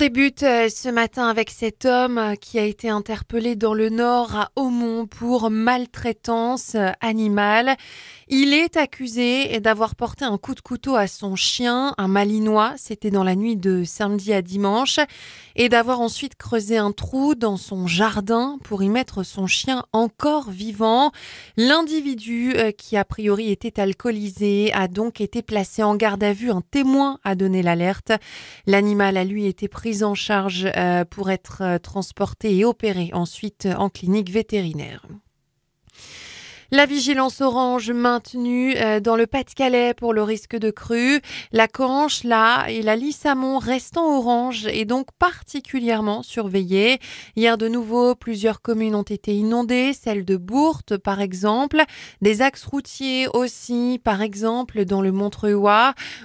[0.00, 4.34] débute euh, ce matin avec cet homme euh, qui a été interpellé dans le Nord
[4.34, 7.76] à Aumont pour maltraitance euh, animale.
[8.28, 13.10] Il est accusé d'avoir porté un coup de couteau à son chien, un malinois, c'était
[13.10, 15.00] dans la nuit de samedi à dimanche,
[15.56, 20.48] et d'avoir ensuite creusé un trou dans son jardin pour y mettre son chien encore
[20.48, 21.10] vivant.
[21.56, 26.52] L'individu qui a priori était alcoolisé a donc été placé en garde à vue.
[26.52, 28.12] Un témoin a donné l'alerte.
[28.64, 33.68] L'animal a lui été pris en charge euh, pour être euh, transporté et opéré ensuite
[33.76, 35.06] en clinique vétérinaire.
[36.72, 41.20] La vigilance orange maintenue euh, dans le Pas-de-Calais pour le risque de crue.
[41.50, 47.00] La Canche, là, et la Lissamon restant orange et donc particulièrement surveillée.
[47.34, 51.82] Hier, de nouveau, plusieurs communes ont été inondées, celle de Bourte, par exemple.
[52.22, 55.54] Des axes routiers aussi, par exemple, dans le Montreuil.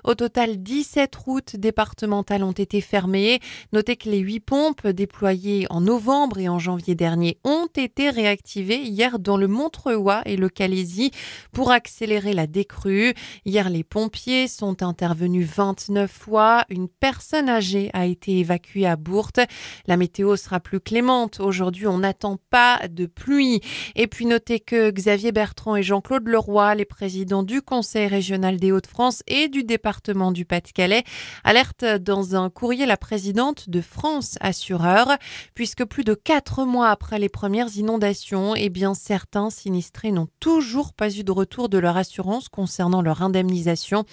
[0.03, 3.39] Au total, 17 routes départementales ont été fermées.
[3.73, 8.83] Notez que les 8 pompes déployées en novembre et en janvier dernier ont été réactivées
[8.83, 11.11] hier dans le Montreuil et le Calaisie
[11.51, 13.13] pour accélérer la décrue.
[13.45, 16.65] Hier, les pompiers sont intervenus 29 fois.
[16.69, 19.39] Une personne âgée a été évacuée à Bourte.
[19.87, 21.39] La météo sera plus clémente.
[21.39, 23.61] Aujourd'hui, on n'attend pas de pluie.
[23.95, 28.71] Et puis, notez que Xavier Bertrand et Jean-Claude Leroy, les présidents du Conseil régional des
[28.71, 31.03] Hauts-de-France et du département du Pas-de-Calais,
[31.43, 35.07] alertent dans un courrier la présidente de France Assureur,
[35.53, 40.93] puisque plus de quatre mois après les premières inondations, eh bien, certains sinistrés n'ont toujours
[40.93, 44.05] pas eu de retour de leur assurance concernant leur indemnisation.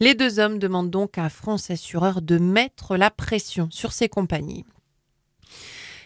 [0.00, 4.64] Les deux hommes demandent donc à France Assureur de mettre la pression sur ces compagnies.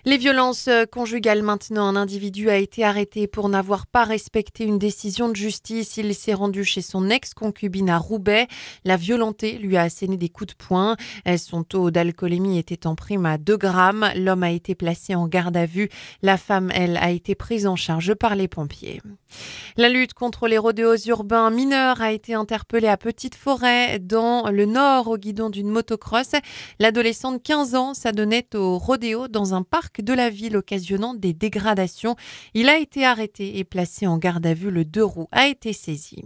[0.07, 4.79] Les violences euh, conjugales maintenant, un individu a été arrêté pour n'avoir pas respecté une
[4.79, 5.97] décision de justice.
[5.97, 8.47] Il s'est rendu chez son ex-concubine à Roubaix.
[8.85, 10.97] La violentée lui a asséné des coups de poing.
[11.39, 14.11] Son taux d'alcoolémie était en prime à 2 grammes.
[14.15, 15.89] L'homme a été placé en garde à vue.
[16.21, 19.01] La femme, elle, a été prise en charge par les pompiers.
[19.79, 24.67] La lutte contre les rodéos urbains mineurs a été interpellée à Petite Forêt, dans le
[24.67, 26.33] nord, au guidon d'une motocross.
[26.79, 31.33] L'adolescent de 15 ans s'adonnait au rodéo dans un parc de la ville occasionnant des
[31.33, 32.17] dégradations.
[32.55, 34.71] Il a été arrêté et placé en garde à vue.
[34.71, 36.25] Le deux roues a été saisi.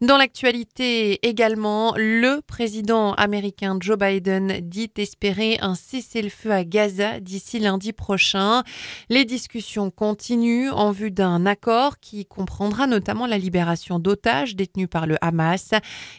[0.00, 7.58] Dans l'actualité également, le président américain Joe Biden dit espérer un cessez-le-feu à Gaza d'ici
[7.58, 8.62] lundi prochain.
[9.08, 15.06] Les discussions continuent en vue d'un accord qui comprendra notamment la libération d'otages détenus par
[15.06, 15.70] le Hamas.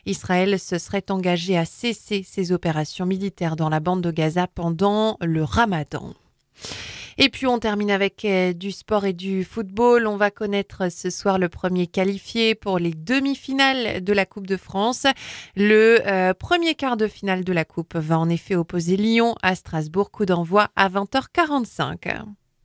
[0.05, 5.17] Israël se serait engagé à cesser ses opérations militaires dans la bande de Gaza pendant
[5.21, 6.13] le ramadan.
[7.17, 10.07] Et puis on termine avec euh, du sport et du football.
[10.07, 14.57] On va connaître ce soir le premier qualifié pour les demi-finales de la Coupe de
[14.57, 15.05] France.
[15.55, 19.55] Le euh, premier quart de finale de la Coupe va en effet opposer Lyon à
[19.55, 20.11] Strasbourg.
[20.11, 22.42] Coup d'envoi à 20h45.